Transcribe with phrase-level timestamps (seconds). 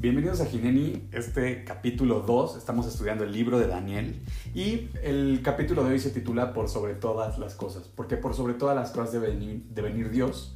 [0.00, 4.22] Bienvenidos a Gineni, este capítulo 2, estamos estudiando el libro de Daniel
[4.54, 8.54] y el capítulo de hoy se titula Por sobre todas las cosas, porque por sobre
[8.54, 10.54] todas las cosas debe venir, debe venir Dios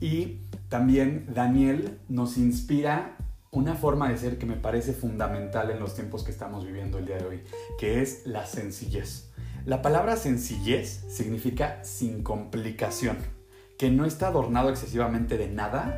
[0.00, 3.16] y también Daniel nos inspira
[3.52, 7.06] una forma de ser que me parece fundamental en los tiempos que estamos viviendo el
[7.06, 7.42] día de hoy,
[7.78, 9.30] que es la sencillez.
[9.66, 13.18] La palabra sencillez significa sin complicación,
[13.78, 15.96] que no está adornado excesivamente de nada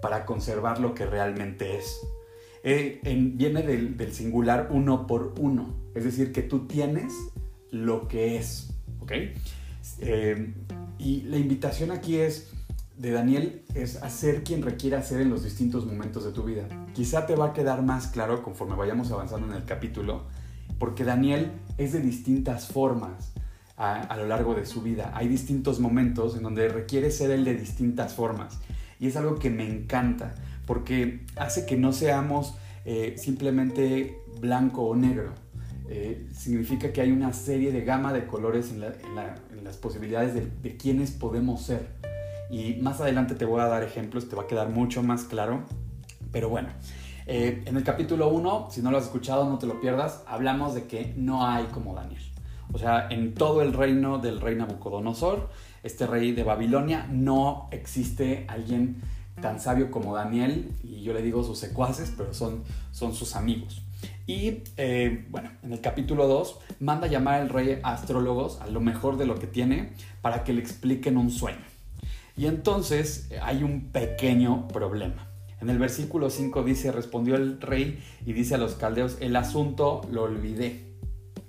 [0.00, 2.00] para conservar lo que realmente es.
[2.62, 3.00] Eh,
[3.34, 7.12] viene del, singular uno por uno, es decir, que tú tienes
[7.70, 9.12] lo que es, ¿ok?
[10.00, 10.54] Eh,
[10.98, 12.50] y la invitación aquí es
[12.98, 16.68] de Daniel es hacer quien requiera hacer en los distintos momentos de tu vida.
[16.92, 20.26] Quizá te va a quedar más claro conforme vayamos avanzando en el capítulo,
[20.78, 23.32] porque Daniel es de distintas formas
[23.78, 25.12] a, a, lo largo de su vida.
[25.14, 28.58] Hay distintos momentos en donde requiere ser él de distintas formas.
[28.98, 30.34] Y es algo que me encanta,
[30.70, 32.54] porque hace que no seamos
[32.84, 35.32] eh, simplemente blanco o negro.
[35.88, 40.76] Eh, significa que hay una serie de gama de colores en, las posibilidades de, de
[40.76, 41.88] quiénes podemos ser.
[42.52, 45.64] Y más adelante te voy a dar ejemplos, te va a quedar mucho más claro.
[46.30, 46.68] Pero bueno,
[47.26, 50.76] eh, en el capítulo 1, si no lo has escuchado, no te lo pierdas, hablamos
[50.76, 52.22] de que no hay como Daniel.
[52.72, 55.50] O sea, en todo el reino del rey Nabucodonosor,
[55.82, 59.02] este rey de Babilonia, no existe alguien
[59.40, 63.82] tan sabio como Daniel, y yo le digo sus secuaces, pero son, son sus amigos.
[64.26, 68.80] Y eh, bueno, en el capítulo 2 manda llamar al rey a astrólogos, a lo
[68.80, 71.64] mejor de lo que tiene, para que le expliquen un sueño.
[72.36, 75.28] Y entonces eh, hay un pequeño problema.
[75.60, 80.00] En el versículo 5 dice, respondió el rey y dice a los caldeos, el asunto
[80.10, 80.94] lo olvidé.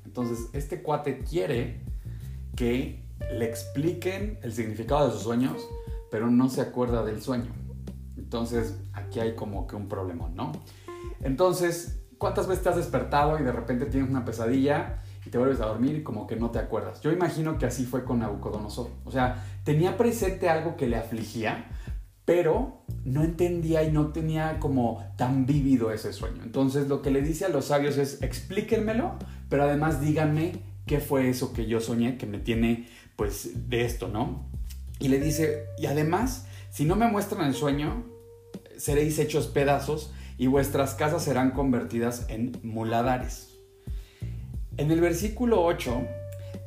[0.03, 1.79] Entonces, este cuate quiere
[2.57, 2.99] que
[3.31, 5.61] le expliquen el significado de sus sueños,
[6.09, 7.60] pero no se acuerda del sueño.
[8.21, 10.51] Entonces, aquí hay como que un problema, ¿no?
[11.21, 15.59] Entonces, ¿cuántas veces te has despertado y de repente tienes una pesadilla y te vuelves
[15.59, 17.01] a dormir y como que no te acuerdas?
[17.01, 18.89] Yo imagino que así fue con Nabucodonosor.
[19.05, 21.65] O sea, tenía presente algo que le afligía,
[22.25, 26.43] pero no entendía y no tenía como tan vívido ese sueño.
[26.43, 29.15] Entonces, lo que le dice a los sabios es, explíquenmelo,
[29.49, 34.07] pero además díganme qué fue eso que yo soñé que me tiene pues de esto,
[34.07, 34.45] ¿no?
[34.99, 38.05] Y le dice, y además, si no me muestran el sueño,
[38.81, 43.59] seréis hechos pedazos y vuestras casas serán convertidas en muladares.
[44.77, 46.01] En el versículo 8,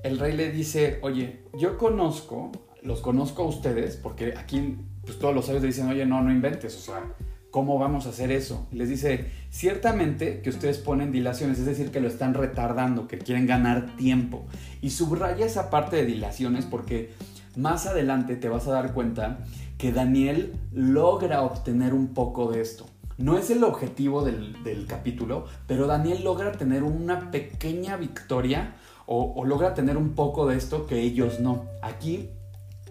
[0.04, 5.34] el rey le dice, oye, yo conozco, los conozco a ustedes, porque aquí pues, todos
[5.34, 7.02] los sabios le dicen, oye, no, no inventes, o sea,
[7.50, 8.68] ¿cómo vamos a hacer eso?
[8.70, 13.48] Les dice, ciertamente que ustedes ponen dilaciones, es decir, que lo están retardando, que quieren
[13.48, 14.46] ganar tiempo.
[14.80, 17.10] Y subraya esa parte de dilaciones porque
[17.56, 19.40] más adelante te vas a dar cuenta
[19.84, 22.86] que Daniel logra obtener un poco de esto.
[23.18, 29.74] No es el objetivo del, capítulo, pero Daniel logra tener una pequeña victoria o, logra
[29.74, 31.66] tener un poco de esto que ellos no.
[31.82, 32.30] Aquí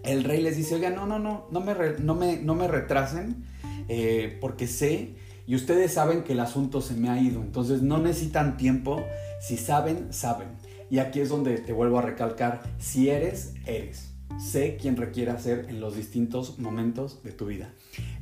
[0.04, 3.44] el rey les dice, oiga, no, no, no, no me, no me, no me retrasen
[3.88, 5.16] eh, porque sé
[5.48, 7.40] y ustedes saben que el asunto se me ha ido.
[7.40, 9.02] Entonces no necesitan tiempo.
[9.40, 10.50] Si saben, saben.
[10.90, 14.13] Y aquí es donde te vuelvo a recalcar, si eres, eres.
[14.38, 17.70] Sé quién requiere ser en los distintos momentos de tu vida.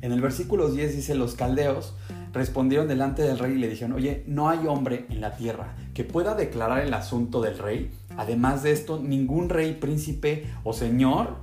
[0.01, 1.95] En el versículo 10 dice, los caldeos
[2.33, 6.03] respondieron delante del rey y le dijeron, oye, no hay hombre en la tierra que
[6.03, 7.91] pueda declarar el asunto del rey.
[8.15, 11.37] Además de esto, ningún rey, príncipe o señor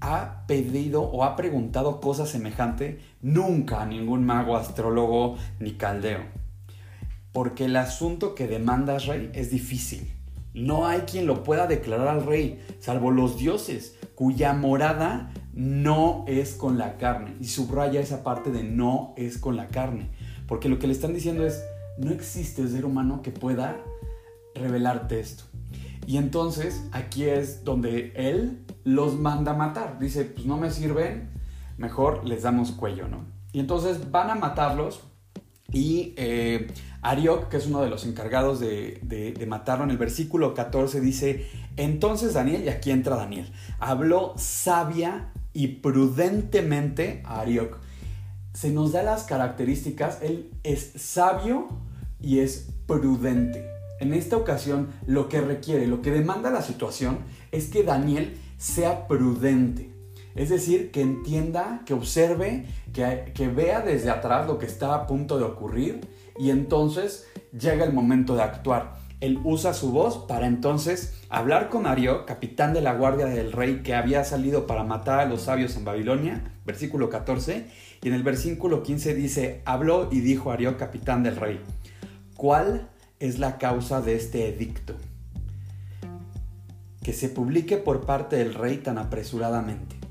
[0.00, 6.20] ha pedido o ha preguntado cosa semejante nunca a ningún mago, astrólogo ni caldeo.
[7.32, 10.15] Porque el asunto que demandas, rey, es difícil.
[10.56, 16.54] No hay quien lo pueda declarar al rey, salvo los dioses, cuya morada no es
[16.54, 17.36] con la carne.
[17.40, 20.08] Y subraya esa parte de no es con la carne.
[20.48, 21.62] Porque lo que le están diciendo es,
[21.98, 23.76] no existe ser humano que pueda
[24.54, 25.44] revelarte esto.
[26.06, 29.98] Y entonces aquí es donde él los manda a matar.
[29.98, 31.28] Dice, pues no me sirven,
[31.76, 33.26] mejor les damos cuello, ¿no?
[33.52, 35.02] Y entonces van a matarlos
[35.72, 36.68] y eh,
[37.02, 41.46] Ariok, que es uno de los encargados de, de, matarlo, en el versículo 14 dice,
[41.76, 47.78] entonces Daniel, y aquí entra Daniel, habló sabia y prudentemente a Ariok.
[48.52, 51.68] Se nos da las características, él es sabio
[52.20, 53.66] y es prudente.
[54.00, 57.18] En esta ocasión, lo que requiere, lo que demanda la situación
[57.52, 59.95] es que Daniel sea prudente.
[60.36, 65.38] Es decir, que entienda, que observe, que, vea desde atrás lo que está a punto
[65.38, 66.06] de ocurrir
[66.38, 67.26] y entonces
[67.58, 68.94] llega el momento de actuar.
[69.20, 73.82] él usa su voz para entonces hablar con Ario, capitán de la guardia del rey
[73.82, 77.66] que había salido para matar a los sabios en Babilonia, versículo 14,
[78.02, 81.60] y en el versículo 15 dice, habló y dijo Ario, capitán del rey,
[82.36, 82.90] ¿cuál
[83.20, 84.96] es la causa de este edicto?
[87.02, 90.05] Que se publique por parte del rey tan apresuradamente.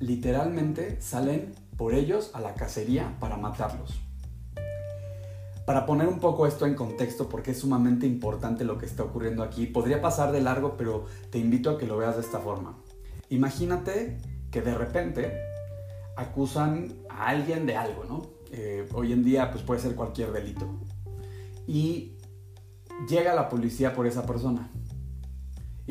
[0.00, 4.00] Literalmente salen por ellos a la cacería para matarlos.
[5.66, 9.42] Para poner un poco esto en contexto, porque es sumamente importante lo que está ocurriendo
[9.42, 12.78] aquí, podría pasar de largo, pero te invito a que lo veas de esta forma.
[13.28, 14.18] Imagínate
[14.50, 15.38] que de repente
[16.16, 18.22] acusan a alguien de algo, ¿no?
[18.52, 20.66] Eh, hoy en día pues puede ser cualquier delito.
[21.66, 22.16] Y
[23.08, 24.70] llega la policía por esa persona.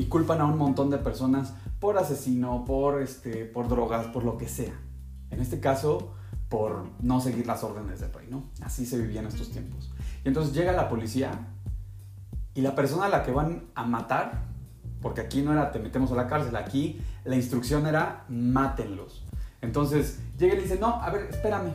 [0.00, 4.38] Y culpan a un montón de personas por asesino, por, este, por drogas, por lo
[4.38, 4.72] que sea.
[5.30, 6.14] En este caso,
[6.48, 8.44] por no seguir las órdenes del rey, ¿no?
[8.62, 9.92] Así se vivía en estos tiempos.
[10.24, 11.48] Y entonces llega la policía
[12.54, 14.46] y la persona a la que van a matar,
[15.02, 19.26] porque aquí no era te metemos a la cárcel, aquí la instrucción era mátenlos.
[19.60, 21.74] Entonces llega y le dice, no, a ver, espérame,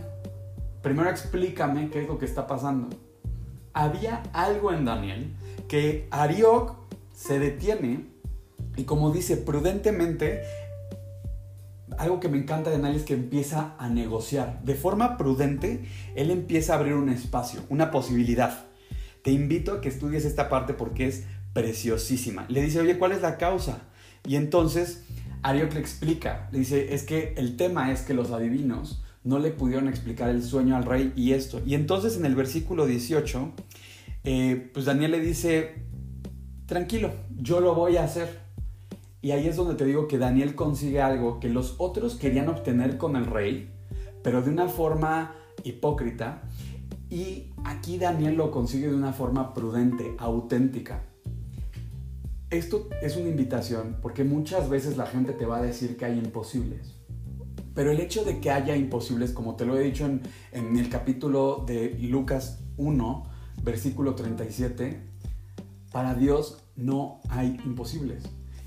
[0.81, 2.89] primero explícame qué es lo que está pasando.
[3.72, 5.36] Había algo en Daniel
[5.68, 6.75] que Arioc
[7.13, 8.14] se detiene
[8.77, 10.42] y como dice prudentemente
[11.98, 14.62] algo que me encanta de Daniel es que empieza a negociar.
[14.63, 15.86] De forma prudente,
[16.16, 18.66] él empieza a abrir un espacio, una posibilidad.
[19.24, 21.24] Te invito a que estudies esta parte porque es
[21.54, 22.45] preciosísima.
[22.50, 23.83] Le dice, oye, ¿cuál es la causa?
[24.27, 25.04] Y entonces
[25.42, 29.51] Arioc le explica, le dice, es que el tema es que los adivinos no le
[29.51, 31.62] pudieron explicar el sueño al rey y esto.
[31.66, 33.51] Y entonces en el versículo 18,
[34.24, 35.75] eh, pues Daniel le dice,
[36.66, 38.44] tranquilo, yo lo voy a hacer.
[39.25, 43.00] Y ahí es donde te digo que Daniel consigue algo que los otros querían obtener
[43.00, 43.72] con el rey,
[44.22, 45.33] pero de una forma
[45.63, 46.44] hipócrita.
[47.10, 51.01] Y aquí Daniel lo consigue de una forma prudente, auténtica.
[52.51, 56.19] Esto es una invitación porque muchas veces la gente te va a decir que hay
[56.19, 56.94] imposibles.
[57.74, 61.63] Pero el hecho de que haya imposibles, como te lo he dicho en, el capítulo
[61.66, 63.24] de Lucas 1,
[63.63, 65.01] versículo 37,
[65.92, 68.22] para Dios no hay imposibles.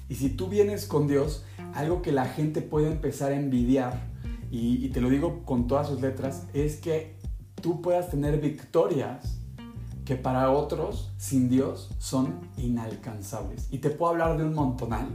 [0.08, 1.44] Y si tú vienes con Dios,
[1.74, 4.08] algo que la gente puede empezar a envidiar,
[4.50, 7.16] y, te lo digo con todas sus letras, es que
[7.60, 9.38] tú puedas tener victorias
[10.06, 13.68] que para otros, sin Dios, son inalcanzables.
[13.70, 15.08] Y te puedo hablar de un montonal.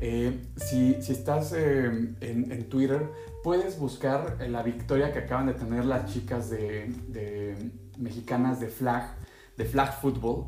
[0.00, 3.10] Eh, si, estás eh, en, Twitter,
[3.42, 7.56] puedes buscar la victoria que acaban de tener las chicas de,
[7.96, 9.14] mexicanas de flag,
[9.56, 10.44] de flag football.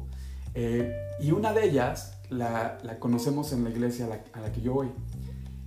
[0.52, 4.90] Eh, y una de ellas la, conocemos en la iglesia a la, que yo voy.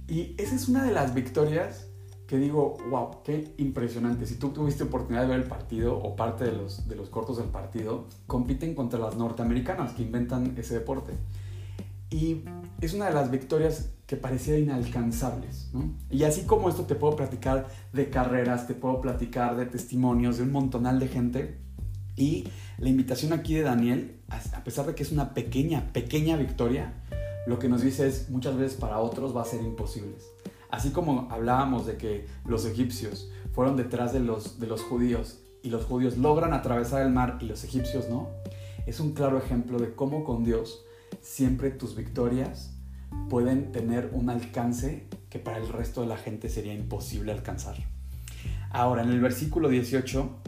[0.07, 1.87] Y esa es una de las victorias
[2.27, 4.25] que digo, wow, qué impresionante.
[4.25, 7.37] Si tú tuviste oportunidad de ver el partido o parte de los, de los cortos
[7.37, 11.13] del partido, compiten contra las norteamericanas que inventan ese deporte.
[12.11, 12.43] Y
[12.81, 15.69] es una de las victorias que parecía inalcanzables.
[16.09, 20.43] Y así como esto te puedo platicar de carreras, te puedo platicar de testimonios de
[20.43, 21.59] un montonal de gente.
[22.19, 24.19] Y la invitación aquí de Daniel
[24.53, 26.93] a pesar de que es una pequeña, pequeña victoria,
[27.47, 30.15] lo que nos dice es muchas veces para otros va a ser imposible.
[30.69, 35.69] Así como hablábamos de que los egipcios fueron detrás de los, de los judíos y
[35.69, 38.29] los judíos logran atravesar el mar y los egipcios no,
[38.85, 40.83] es un claro ejemplo de cómo con Dios
[41.21, 42.75] siempre tus victorias
[43.29, 47.77] pueden tener un alcance que para el resto de la gente sería imposible alcanzar.
[48.71, 50.41] Ahora, en el versículo 18,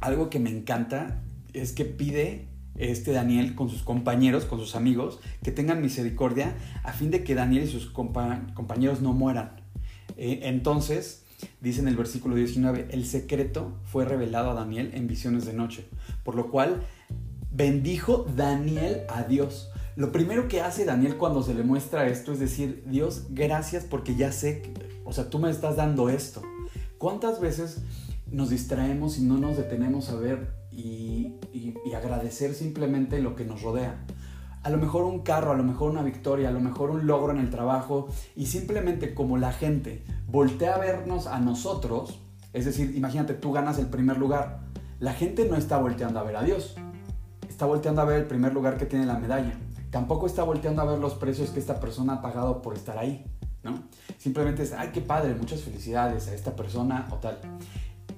[0.00, 1.22] algo que me encanta
[1.52, 2.48] es que pide
[2.78, 7.34] este Daniel con sus compañeros, con sus amigos, que tengan misericordia a fin de que
[7.34, 9.52] Daniel y sus compañeros no mueran.
[10.16, 11.24] Eh, entonces,
[11.60, 15.86] dice en el versículo 19, el secreto fue revelado a Daniel en visiones de noche,
[16.24, 16.82] por lo cual
[17.50, 19.70] bendijo Daniel a Dios.
[19.96, 24.14] Lo primero que hace Daniel cuando se le muestra esto es decir, Dios, gracias porque
[24.14, 24.62] ya sé,
[25.04, 26.42] o sea, tú me estás dando esto.
[26.98, 27.78] ¿Cuántas veces
[28.30, 31.34] nos distraemos y no nos detenemos a ver y,
[31.94, 34.04] agradecer simplemente lo que nos rodea.
[34.62, 37.32] A lo mejor un carro, a lo mejor una victoria, a lo mejor un logro
[37.32, 42.20] en el trabajo y simplemente como la gente voltea a vernos a nosotros,
[42.52, 44.60] es decir, imagínate, tú ganas el primer lugar,
[45.00, 46.76] la gente no está volteando a ver a Dios,
[47.48, 49.58] está volteando a ver el primer lugar que tiene la medalla,
[49.90, 53.24] tampoco está volteando a ver los precios que esta persona ha pagado por estar ahí,
[53.62, 53.84] ¿no?
[54.18, 57.38] Simplemente es, ay, qué padre, muchas felicidades a esta persona o tal.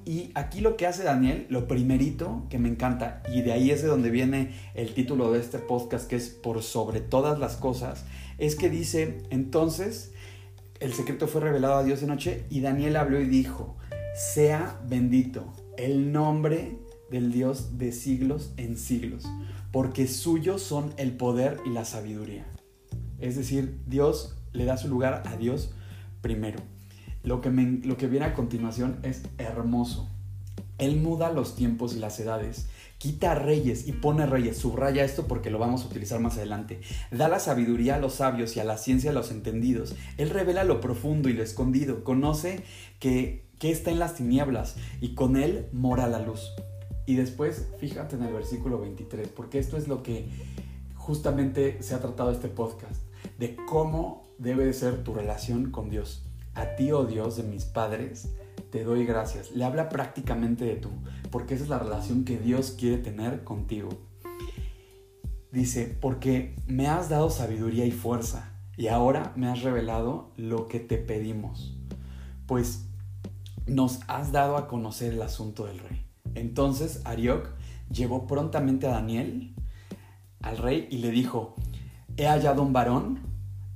[0.08, 3.82] Y aquí lo que hace Daniel, lo primerito que me encanta, y de ahí es
[3.82, 8.06] de donde viene el título de este podcast, que es por sobre todas las cosas,
[8.38, 10.12] es que dice, entonces,
[10.80, 13.76] el secreto fue revelado a Dios de noche y Daniel habló y dijo,
[14.14, 16.78] sea bendito el nombre
[17.10, 19.26] del Dios de siglos en siglos,
[19.72, 22.46] porque suyos son el poder y la sabiduría.
[23.18, 25.74] Es decir, Dios le da su lugar a Dios
[26.22, 26.77] primero.
[27.28, 30.08] Lo que, viene a continuación es hermoso.
[30.78, 34.56] Él muda los tiempos y las edades, quita reyes y pone reyes.
[34.56, 36.80] Subraya esto porque lo vamos a utilizar más adelante.
[37.10, 39.94] Da la sabiduría a los sabios y a la ciencia a los entendidos.
[40.16, 42.02] Él revela lo profundo y lo escondido.
[42.02, 42.62] Conoce
[42.98, 46.54] que, que está en las tinieblas y con él mora la luz.
[47.04, 50.30] Y después, fíjate en el versículo 23, porque esto es lo que
[50.94, 53.02] justamente se ha tratado este podcast,
[53.38, 56.27] de cómo debe de ser tu relación con Dios.
[56.58, 58.34] A ti, oh Dios de mis padres,
[58.72, 59.52] te doy gracias.
[59.52, 60.90] Le habla prácticamente de tú,
[61.30, 63.90] porque esa es la relación que Dios quiere tener contigo.
[65.52, 70.80] Dice, porque me has dado sabiduría y fuerza, y ahora me has revelado lo que
[70.80, 71.78] te pedimos,
[72.46, 72.88] pues
[73.66, 76.04] nos has dado a conocer el asunto del rey.
[76.34, 77.50] Entonces Arioc
[77.88, 79.54] llevó prontamente a Daniel
[80.42, 81.54] al rey y le dijo,
[82.16, 83.20] he hallado un varón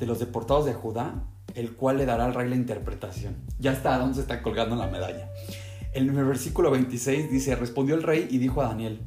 [0.00, 3.36] de los deportados de Judá el cual le dará al rey la interpretación.
[3.58, 5.30] Ya está, ¿dónde se está colgando la medalla?
[5.94, 9.00] En el versículo 26 dice, respondió el rey y dijo a Daniel,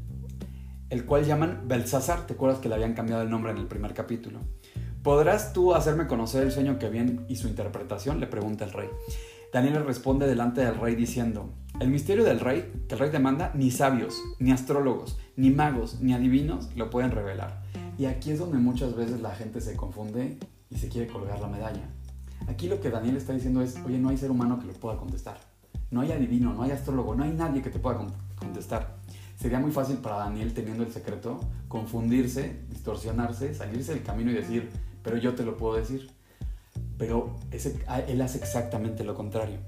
[0.90, 3.94] el cual llaman Belsasar, ¿te acuerdas que le habían cambiado el nombre en el primer
[3.94, 4.40] capítulo?
[5.02, 8.20] ¿Podrás tú hacerme conocer el sueño que vi y su interpretación?
[8.20, 8.90] Le pregunta el rey.
[9.52, 13.72] Daniel responde delante del rey diciendo, el misterio del rey, que el rey demanda, ni
[13.72, 17.62] sabios, ni astrólogos, ni magos, ni adivinos lo pueden revelar.
[17.98, 20.38] Y aquí es donde muchas veces la gente se confunde
[20.70, 21.90] y se quiere colgar la medalla.
[22.48, 24.98] Aquí lo que Daniel está diciendo es, oye, no hay ser humano que lo pueda
[24.98, 25.38] contestar.
[25.92, 28.00] No hay adivino, no hay astrólogo, no hay nadie que te pueda
[28.36, 28.98] contestar.
[29.36, 34.70] Sería muy fácil para Daniel, teniendo el secreto, confundirse, distorsionarse, salirse del camino y decir,
[35.04, 36.10] pero yo te lo puedo decir.
[36.98, 39.60] Pero ese, él hace exactamente lo contrario.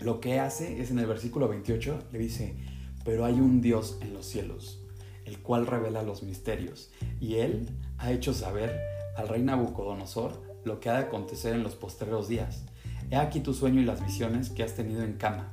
[0.00, 2.56] Lo que hace es en el versículo 28, le dice,
[3.04, 4.80] pero hay un Dios en los cielos,
[5.24, 7.68] el cual revela los misterios, y él
[7.98, 8.80] ha hecho saber
[9.16, 12.64] al rey Nabucodonosor lo que ha de acontecer en los postreros días.
[13.10, 15.48] He aquí tu sueño y las visiones que has tenido en cama.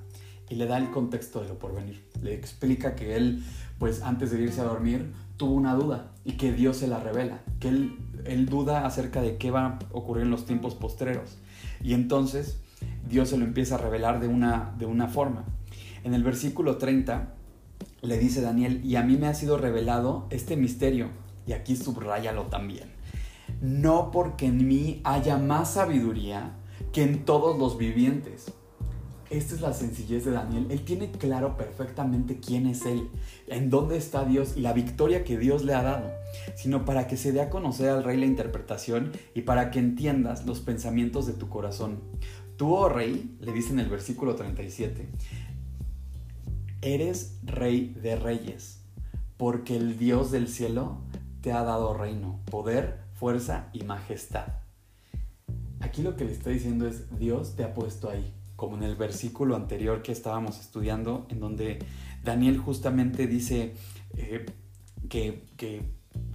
[0.49, 2.03] Y le da el contexto de lo porvenir.
[2.21, 3.43] Le explica que él,
[3.79, 7.41] pues antes de irse a dormir, tuvo una duda y que Dios se la revela.
[7.59, 11.37] Que él, él duda acerca de qué va a ocurrir en los tiempos postreros.
[11.81, 12.59] Y entonces
[13.07, 15.45] Dios se lo empieza a revelar de una, de una forma.
[16.03, 17.33] En el versículo 30
[18.01, 21.07] le dice Daniel, y a mí me ha sido revelado este misterio.
[21.47, 23.00] Y aquí subrayalo también
[23.61, 26.57] no porque en mí haya más sabiduría
[26.91, 28.51] que en todos los vivientes.
[29.29, 30.67] Esta es la sencillez de Daniel.
[30.71, 33.07] Él tiene claro perfectamente quién es Él,
[33.47, 36.11] en dónde está Dios y la victoria que Dios le ha dado,
[36.55, 40.45] sino para que se dé a conocer al rey la interpretación y para que entiendas
[40.45, 42.01] los pensamientos de tu corazón.
[42.57, 45.07] Tú, oh rey, le dice en el versículo 37,
[46.81, 48.81] eres rey de reyes,
[49.37, 50.97] porque el Dios del cielo
[51.39, 54.47] te ha dado reino, poder, fuerza y majestad.
[55.79, 58.95] Aquí lo que le está diciendo es, Dios te ha puesto ahí, como en el
[58.95, 61.77] versículo anterior que estábamos estudiando, en donde
[62.23, 63.75] Daniel justamente dice
[64.17, 64.47] eh,
[65.07, 65.83] que, que,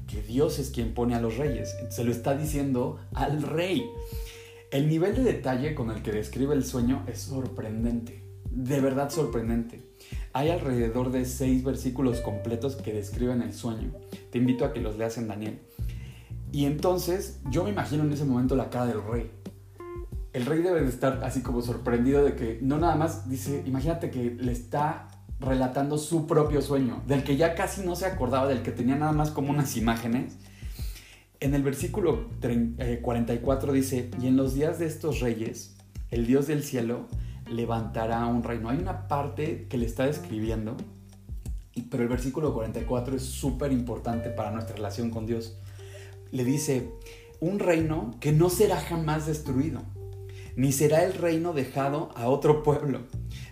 [0.07, 1.75] que Dios es quien pone a los reyes.
[1.91, 3.85] Se lo está diciendo al rey.
[4.71, 9.83] El nivel de detalle con el que describe el sueño es sorprendente, de verdad sorprendente.
[10.33, 13.93] Hay alrededor de seis versículos completos que describen el sueño.
[14.31, 15.59] Te invito a que los leas en Daniel.
[16.53, 19.31] Y entonces yo me imagino en ese momento la cara del rey.
[20.33, 24.11] El rey debe de estar así como sorprendido de que no nada más dice, imagínate
[24.11, 25.09] que le está
[25.41, 29.13] relatando su propio sueño, del que ya casi no se acordaba, del que tenía nada
[29.13, 30.39] más como unas imágenes.
[31.41, 32.31] En el versículo
[33.03, 35.77] 44 eh, dice, y en los días de estos reyes,
[36.11, 37.07] el Dios del cielo
[37.51, 38.71] levantará un reino.
[38.71, 40.77] Hay una parte que le está describiendo,
[41.91, 45.59] pero el versículo 44 es súper importante para nuestra relación con Dios
[46.31, 46.93] le dice,
[47.41, 49.83] un reino que no será jamás destruido,
[50.57, 53.01] ni será el reino dejado a otro pueblo.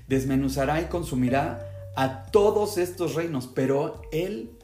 [0.09, 1.67] Desmenuzará y consumirá
[1.97, 4.59] a todos estos reinos, pero él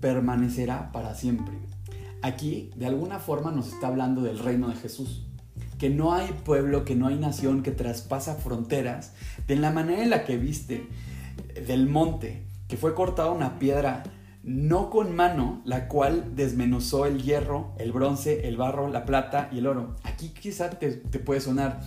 [0.00, 1.54] permanecerá para siempre.
[2.22, 5.26] Aquí, de alguna forma, nos está hablando del reino de Jesús.
[5.78, 9.12] Que no hay pueblo, que no hay nación que traspasa fronteras
[9.48, 10.86] de la manera en la que viste
[11.66, 14.04] del monte, que fue cortada una piedra
[14.42, 19.58] no con mano, la cual desmenuzó el hierro, el bronce, el barro, la plata y
[19.58, 19.96] el oro.
[20.02, 21.80] Aquí quizá te, puede sonar,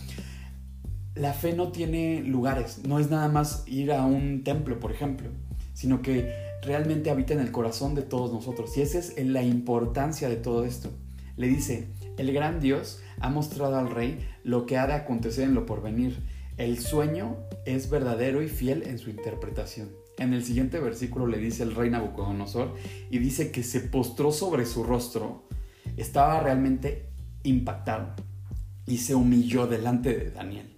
[1.16, 5.30] la fe no tiene lugares, no es nada más ir a un templo, por ejemplo,
[5.74, 6.34] sino que
[6.64, 8.78] realmente habita en el corazón de todos nosotros.
[8.78, 10.92] Y esa es la importancia de todo esto.
[11.36, 15.56] Le dice, el gran Dios ha mostrado al rey lo que ha de acontecer en
[15.56, 16.24] lo porvenir.
[16.58, 17.36] El sueño
[17.66, 20.05] es verdadero y fiel en su interpretación.
[20.18, 22.76] En el siguiente versículo le dice el rey Nabucodonosor
[23.10, 25.48] y dice que se postró sobre su rostro,
[25.98, 27.10] estaba realmente
[27.44, 28.16] impactado
[28.88, 30.76] y se humilló delante de Daniel.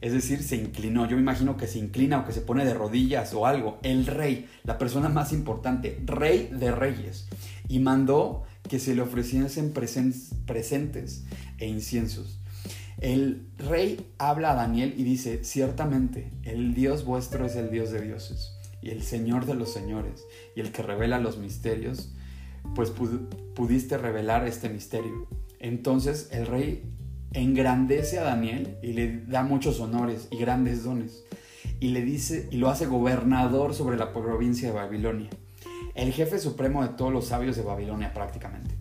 [0.00, 1.08] Es decir, se inclinó.
[1.08, 3.78] Yo me imagino que se inclina o que se pone de rodillas o algo.
[3.84, 7.28] El rey, la persona más importante, rey de reyes.
[7.68, 11.24] Y mandó que se le ofreciesen presentes
[11.58, 12.41] e inciensos.
[12.98, 18.00] El rey habla a Daniel y dice, ciertamente, el Dios vuestro es el Dios de
[18.00, 22.12] dioses y el Señor de los señores y el que revela los misterios,
[22.74, 22.90] pues
[23.54, 25.26] pudiste revelar este misterio.
[25.58, 26.82] Entonces el rey
[27.32, 31.24] engrandece a Daniel y le da muchos honores y grandes dones
[31.80, 35.30] y le dice y lo hace gobernador sobre la provincia de Babilonia,
[35.94, 38.76] el jefe supremo de todos los sabios de Babilonia prácticamente.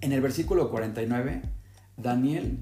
[0.00, 1.42] En el versículo 49,
[1.96, 2.58] Daniel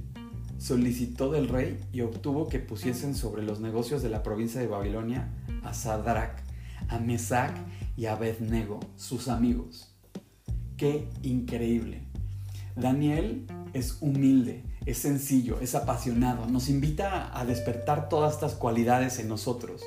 [0.63, 5.29] solicitó del rey y obtuvo que pusiesen sobre los negocios de la provincia de Babilonia
[5.65, 6.39] a Sadrach,
[6.89, 7.57] a Mesach
[7.97, 9.93] y a Abednego, sus amigos.
[10.77, 12.05] ¡Qué increíble!
[12.77, 19.29] Daniel es humilde, es sencillo, es apasionado, nos invita a despertar todas estas cualidades en
[19.29, 19.83] nosotros.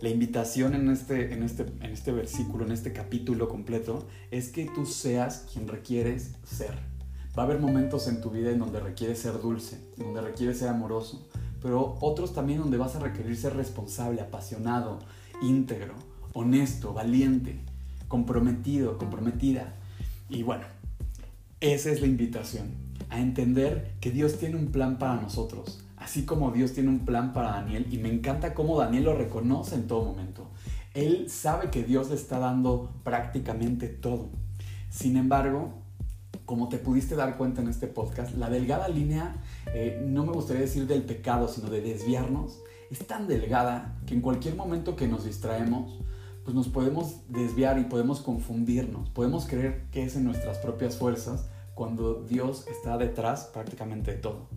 [0.00, 4.66] La invitación en este, en este, en este versículo, en este capítulo completo, es que
[4.66, 6.93] tú seas quien requieres ser
[7.36, 10.68] Va a haber momentos en tu vida en donde requieres ser dulce, donde requieres ser
[10.68, 11.26] amoroso,
[11.60, 15.00] pero otros también donde vas a requerir ser responsable, apasionado,
[15.42, 15.94] íntegro,
[16.32, 17.58] honesto, valiente,
[18.06, 19.74] comprometido, comprometida.
[20.28, 20.64] Y bueno,
[21.60, 22.68] esa es la invitación,
[23.10, 27.32] a entender que Dios tiene un plan para nosotros, así como Dios tiene un plan
[27.32, 30.50] para Daniel, y me encanta cómo Daniel lo reconoce en todo momento.
[30.92, 34.28] Él sabe que Dios le está dando prácticamente todo.
[34.90, 35.83] Sin embargo,
[36.44, 39.36] como te pudiste dar cuenta en este podcast, la delgada línea,
[39.74, 42.60] eh, no me gustaría decir del pecado, sino de desviarnos,
[42.90, 45.98] es tan delgada que en cualquier momento que nos distraemos,
[46.44, 51.48] pues nos podemos desviar y podemos confundirnos, podemos creer que es en nuestras propias fuerzas
[51.74, 54.48] cuando Dios está detrás prácticamente de todo.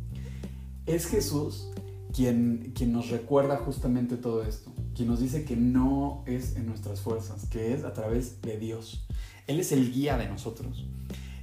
[0.85, 1.69] Es Jesús
[2.13, 7.01] quien, quien nos recuerda justamente todo esto, quien nos dice que no es en nuestras
[7.01, 9.07] fuerzas, que es a través de Dios.
[9.47, 10.85] Él es el guía de nosotros.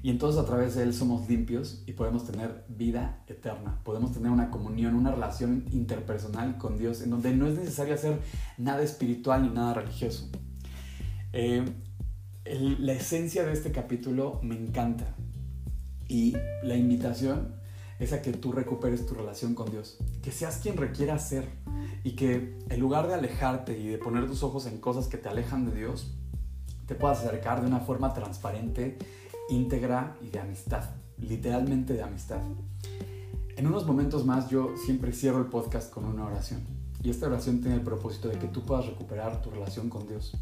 [0.04, 3.80] Y entonces a través de Él somos limpios y podemos tener vida eterna.
[3.84, 8.20] Podemos tener una comunión, una relación interpersonal con Dios en donde no es necesario hacer
[8.58, 10.28] nada espiritual ni nada religioso.
[11.32, 11.64] Eh,
[12.44, 15.06] la esencia de este capítulo me encanta
[16.06, 17.54] y la invitación
[17.98, 21.48] es a que tú recuperes tu relación con Dios, que seas quien requiera ser
[22.02, 25.30] y que en lugar de alejarte y de poner tus ojos en cosas que te
[25.30, 26.14] alejan de Dios,
[26.86, 28.98] te puedas acercar de una forma transparente
[29.48, 30.84] íntegra y de amistad,
[31.18, 32.40] literalmente de amistad.
[33.56, 36.62] En unos momentos más yo siempre cierro el podcast con una oración
[37.02, 40.36] y esta oración tiene el propósito de que tú puedas recuperar tu relación con Dios.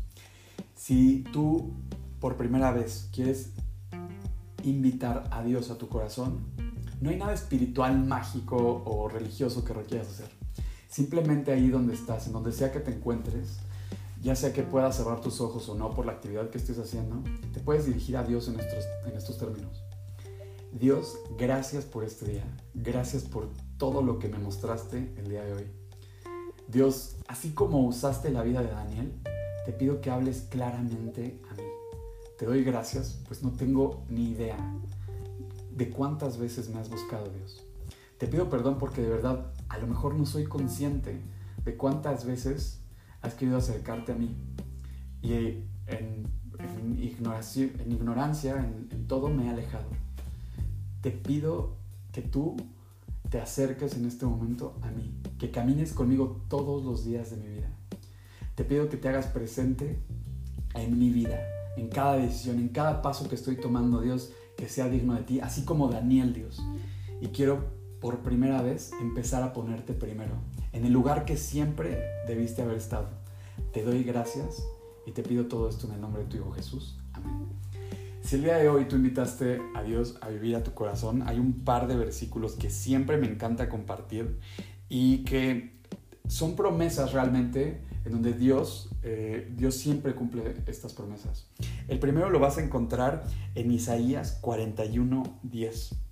[0.74, 1.72] Si tú
[2.20, 3.50] por primera vez quieres
[4.62, 6.38] invitar a Dios a tu corazón,
[7.00, 10.30] no hay nada espiritual, mágico o religioso que requieras hacer.
[10.88, 13.58] Simplemente ahí donde estás, en donde sea que te encuentres,
[14.22, 17.22] ya sea que puedas cerrar tus ojos o no por la actividad que estés haciendo,
[17.52, 19.82] te puedes dirigir a Dios en estos, en estos términos.
[20.72, 22.44] Dios, gracias por este día.
[22.72, 25.66] Gracias por todo lo que me mostraste el día de hoy.
[26.68, 29.12] Dios, así como usaste la vida de Daniel,
[29.66, 31.64] te pido que hables claramente a mí.
[32.38, 34.56] Te doy gracias, pues no tengo ni idea
[35.72, 37.64] de cuántas veces me has buscado, Dios.
[38.18, 41.20] Te pido perdón porque de verdad a lo mejor no soy consciente
[41.64, 42.81] de cuántas veces
[43.22, 44.36] has querido acercarte a mí.
[45.22, 45.34] Y
[45.86, 46.42] en,
[46.98, 49.86] ignorancia, en, todo me he alejado.
[51.00, 51.76] Te pido
[52.12, 52.56] que tú
[53.30, 57.48] te acerques en este momento a mí, que camines conmigo todos los días de mi
[57.48, 57.70] vida.
[58.54, 59.98] Te pido que te hagas presente
[60.74, 61.40] en mi vida,
[61.76, 65.40] en cada decisión, en cada paso que estoy tomando, Dios, que sea digno de ti,
[65.40, 66.62] así como Daniel, Dios.
[67.20, 70.34] Y quiero por primera vez empezar a ponerte primero
[70.72, 73.08] en el lugar que siempre debiste haber estado.
[73.72, 74.66] Te doy gracias
[75.06, 76.98] y te pido todo esto en el nombre de tu Hijo Jesús.
[77.12, 77.46] Amén.
[78.20, 81.38] Si el día de hoy tú invitaste a Dios a vivir a tu corazón, hay
[81.38, 84.40] un par de versículos que siempre me encanta compartir
[84.88, 85.78] y que
[86.26, 91.46] son promesas realmente en donde Dios, eh, Dios siempre cumple estas promesas.
[91.86, 93.22] El primero lo vas a encontrar
[93.54, 96.02] en Isaías 41, 10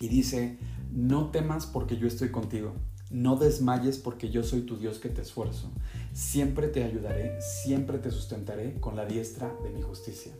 [0.00, 0.58] y dice,
[0.90, 2.74] no temas porque yo estoy contigo
[3.10, 5.70] no desmayes porque yo soy tu Dios que te esfuerzo.
[6.12, 10.32] Siempre te ayudaré, siempre te sustentaré con la diestra de mi justicia.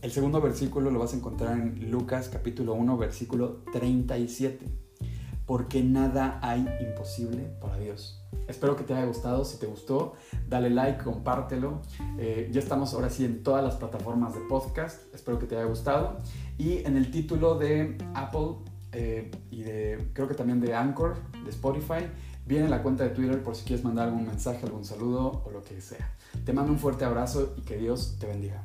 [0.00, 4.66] El segundo versículo lo vas a encontrar en Lucas capítulo 1 versículo 37.
[5.44, 8.22] Porque nada hay imposible para Dios.
[8.46, 9.44] Espero que te haya gustado.
[9.44, 10.14] Si te gustó,
[10.48, 11.82] dale like, compártelo.
[12.18, 15.12] Eh, ya estamos ahora sí en todas las plataformas de podcast.
[15.12, 16.18] Espero que te haya gustado.
[16.56, 21.50] Y en el título de Apple eh, y de, creo que también de Anchor, de
[21.50, 22.06] Spotify,
[22.46, 25.62] viene la cuenta de Twitter por si quieres mandar algún mensaje, algún saludo o lo
[25.62, 26.14] que sea.
[26.44, 28.62] Te mando un fuerte abrazo y que Dios te bendiga.